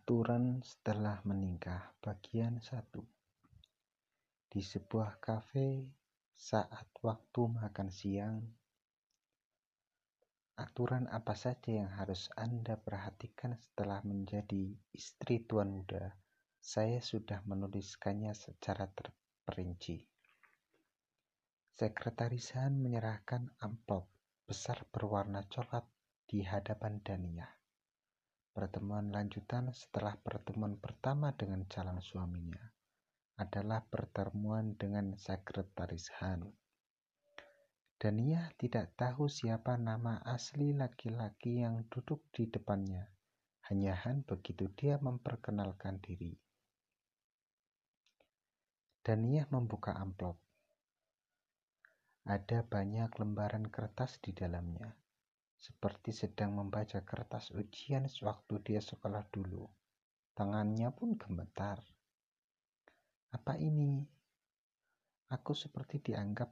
[0.00, 2.88] Aturan setelah menikah bagian 1
[4.48, 5.92] Di sebuah kafe
[6.32, 8.40] saat waktu makan siang
[10.56, 16.16] Aturan apa saja yang harus Anda perhatikan setelah menjadi istri tuan muda?
[16.64, 20.00] Saya sudah menuliskannya secara terperinci.
[21.76, 24.08] Sekretaris Han menyerahkan amplop
[24.48, 25.84] besar berwarna coklat
[26.24, 27.59] di hadapan Dania.
[28.50, 32.58] Pertemuan lanjutan setelah pertemuan pertama dengan calon suaminya
[33.38, 36.50] adalah pertemuan dengan sekretaris Han.
[37.94, 43.06] Dania tidak tahu siapa nama asli laki-laki yang duduk di depannya.
[43.70, 46.34] Hanya Han begitu dia memperkenalkan diri.
[49.06, 50.42] Dania membuka amplop.
[52.26, 54.90] Ada banyak lembaran kertas di dalamnya
[55.60, 59.68] seperti sedang membaca kertas ujian sewaktu dia sekolah dulu.
[60.32, 61.84] Tangannya pun gemetar.
[63.36, 64.00] Apa ini?
[65.28, 66.48] Aku seperti dianggap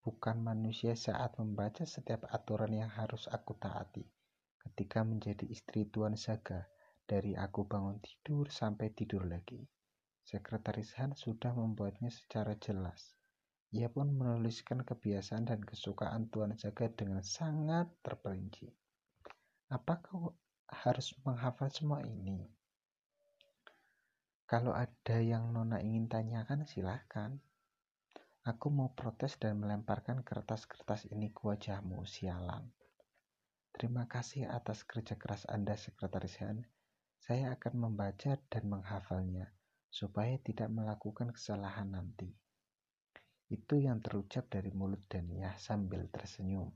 [0.00, 4.06] bukan manusia saat membaca setiap aturan yang harus aku taati.
[4.62, 6.62] Ketika menjadi istri Tuan Saga,
[7.02, 9.58] dari aku bangun tidur sampai tidur lagi.
[10.22, 13.18] Sekretaris Han sudah membuatnya secara jelas.
[13.72, 18.68] Ia pun menuliskan kebiasaan dan kesukaan Tuan Jaga dengan sangat terperinci.
[19.72, 20.36] Apakah
[20.68, 22.44] harus menghafal semua ini?
[24.44, 27.40] Kalau ada yang Nona ingin tanyakan, silahkan.
[28.44, 32.68] Aku mau protes dan melemparkan kertas-kertas ini ke wajahmu, sialan.
[33.72, 36.68] Terima kasih atas kerja keras Anda, Sekretaris Han.
[37.16, 39.48] Saya akan membaca dan menghafalnya,
[39.88, 42.41] supaya tidak melakukan kesalahan nanti.
[43.52, 46.72] Itu yang terucap dari mulut Dania sambil tersenyum.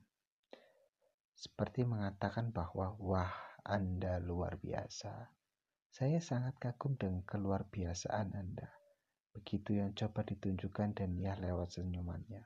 [1.32, 3.32] Seperti mengatakan bahwa, wah,
[3.64, 5.32] Anda luar biasa.
[5.88, 8.68] Saya sangat kagum dengan keluar biasaan Anda.
[9.32, 12.44] Begitu yang coba ditunjukkan Dania lewat senyumannya.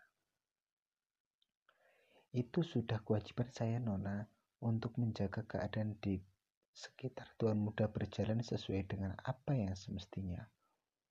[2.31, 4.31] Itu sudah kewajiban saya, Nona,
[4.63, 6.23] untuk menjaga keadaan di
[6.71, 10.47] sekitar Tuan Muda berjalan sesuai dengan apa yang semestinya.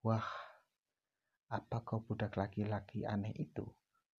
[0.07, 0.48] Wah,
[1.49, 3.65] apa kau budak laki-laki aneh itu?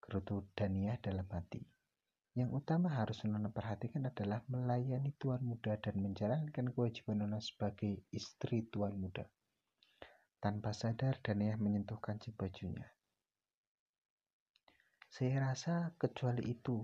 [0.03, 1.63] Gerutu Dania dalam hati.
[2.35, 8.67] Yang utama harus Nona perhatikan adalah melayani tuan muda dan menjalankan kewajiban Nona sebagai istri
[8.71, 9.27] tuan muda.
[10.43, 12.87] Tanpa sadar, Dania menyentuh kancing bajunya.
[15.11, 16.83] Saya rasa kecuali itu,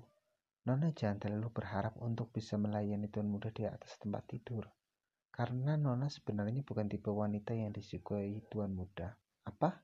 [0.66, 4.66] Nona jangan terlalu berharap untuk bisa melayani tuan muda di atas tempat tidur.
[5.30, 9.14] Karena Nona sebenarnya bukan tipe wanita yang disukai tuan muda.
[9.46, 9.78] Apa?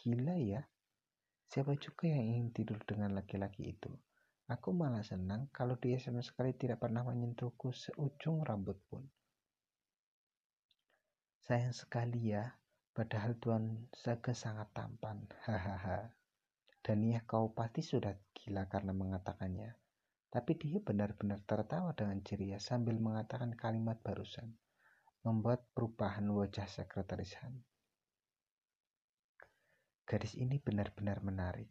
[0.00, 0.64] Gila ya.
[1.44, 3.92] Siapa juga yang ingin tidur dengan laki-laki itu?
[4.48, 9.04] Aku malah senang kalau dia sama sekali tidak pernah menyentuhku seujung rambut pun.
[11.44, 12.48] Sayang sekali ya,
[12.96, 15.28] padahal Tuan Saga sangat tampan.
[15.44, 16.08] Hahaha.
[16.80, 19.76] Dan ya kau pasti sudah gila karena mengatakannya.
[20.32, 24.56] Tapi dia benar-benar tertawa dengan ceria sambil mengatakan kalimat barusan,
[25.28, 27.60] membuat perubahan wajah sekretaris Han.
[30.10, 31.70] Gadis ini benar-benar menarik.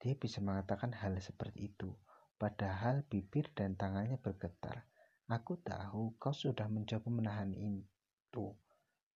[0.00, 1.92] Dia bisa mengatakan hal seperti itu,
[2.40, 4.88] padahal bibir dan tangannya bergetar.
[5.28, 8.56] Aku tahu kau sudah mencoba menahan itu,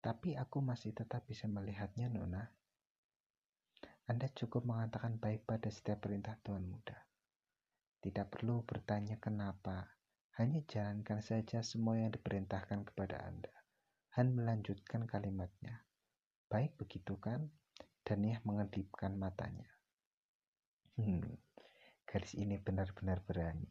[0.05, 2.45] tapi aku masih tetap bisa melihatnya, Nona.
[4.05, 7.09] Anda cukup mengatakan baik pada setiap perintah Tuan Muda.
[8.05, 9.97] Tidak perlu bertanya kenapa,
[10.37, 13.53] hanya jalankan saja semua yang diperintahkan kepada Anda.
[14.21, 15.89] Han melanjutkan kalimatnya.
[16.53, 17.49] Baik begitu kan?
[18.09, 19.69] Daniah mengedipkan matanya.
[20.97, 21.29] Hmm,
[22.09, 23.69] garis ini benar-benar berani.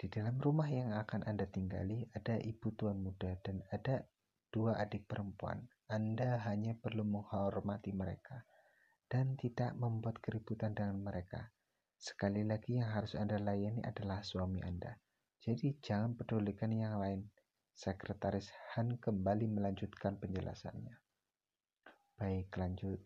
[0.00, 4.08] Di dalam rumah yang akan Anda tinggali ada ibu tuan muda dan ada
[4.48, 5.60] dua adik perempuan.
[5.92, 8.48] Anda hanya perlu menghormati mereka
[9.12, 11.52] dan tidak membuat keributan dengan mereka.
[12.00, 14.96] Sekali lagi yang harus Anda layani adalah suami Anda.
[15.44, 17.28] Jadi jangan pedulikan yang lain.
[17.76, 21.01] Sekretaris Han kembali melanjutkan penjelasannya.
[22.22, 23.02] Baik, lanjut.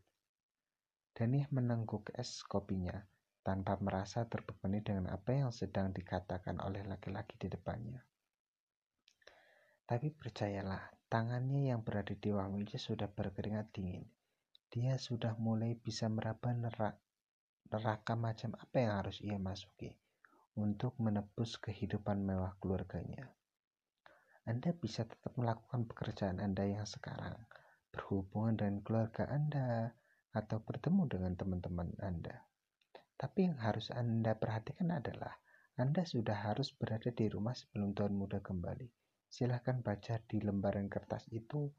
[1.16, 3.00] Dani menengguk es kopinya
[3.40, 7.96] tanpa merasa terbebani dengan apa yang sedang dikatakan oleh laki-laki di depannya.
[9.88, 14.04] Tapi percayalah, tangannya yang berada di meja sudah berkeringat dingin.
[14.68, 17.00] Dia sudah mulai bisa meraba nerak,
[17.72, 19.96] neraka macam apa yang harus ia masuki
[20.60, 23.32] untuk menebus kehidupan mewah keluarganya.
[24.44, 27.40] Anda bisa tetap melakukan pekerjaan Anda yang sekarang,
[27.96, 29.96] berhubungan dengan keluarga Anda,
[30.36, 32.44] atau bertemu dengan teman-teman Anda.
[33.16, 35.32] Tapi yang harus Anda perhatikan adalah
[35.80, 38.92] Anda sudah harus berada di rumah sebelum Tuan Muda kembali.
[39.32, 41.72] Silahkan baca di lembaran kertas itu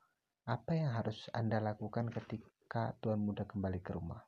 [0.49, 4.25] apa yang harus Anda lakukan ketika Tuan Muda kembali ke rumah.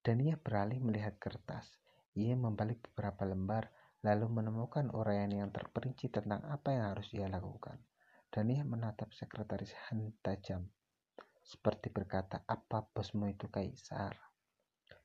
[0.00, 1.66] Dan ia beralih melihat kertas.
[2.14, 3.74] Ia membalik beberapa lembar,
[4.06, 7.76] lalu menemukan uraian yang terperinci tentang apa yang harus ia lakukan.
[8.30, 10.70] Dan ia menatap sekretaris Han tajam,
[11.42, 14.14] seperti berkata, apa bosmu itu kaisar?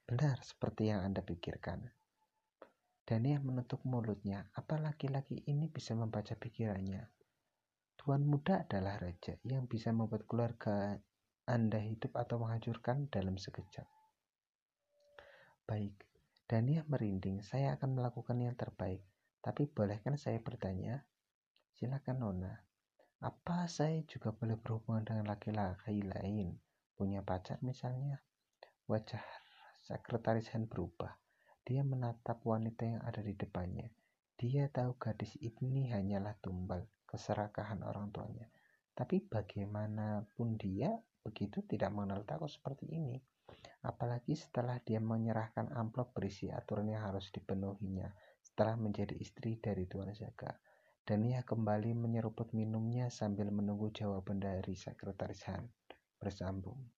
[0.05, 1.89] Benar, seperti yang Anda pikirkan.
[3.01, 7.09] Dan ia menutup mulutnya, apa laki-laki ini bisa membaca pikirannya?
[7.97, 10.93] Tuan muda adalah raja yang bisa membuat keluarga
[11.49, 13.89] Anda hidup atau menghancurkan dalam sekejap.
[15.65, 15.97] Baik,
[16.45, 17.41] Dania merinding.
[17.41, 19.01] Saya akan melakukan yang terbaik.
[19.41, 21.01] Tapi bolehkan saya bertanya?
[21.73, 22.53] Silakan Nona.
[23.25, 26.61] Apa saya juga boleh berhubungan dengan laki-laki lain?
[26.93, 28.21] Punya pacar misalnya?
[28.85, 29.25] Wajah
[29.81, 31.09] sekretaris Han berubah.
[31.65, 33.89] Dia menatap wanita yang ada di depannya.
[34.37, 38.45] Dia tahu gadis ini hanyalah tumbal keserakahan orang tuanya.
[38.93, 40.93] Tapi bagaimanapun dia
[41.25, 43.17] begitu tidak mengenal takut seperti ini.
[43.89, 48.05] Apalagi setelah dia menyerahkan amplop berisi aturan yang harus dipenuhinya
[48.45, 50.53] setelah menjadi istri dari Tuan Zaga.
[51.05, 55.69] Dan ia kembali menyeruput minumnya sambil menunggu jawaban dari sekretaris Han.
[56.17, 56.94] Bersambung.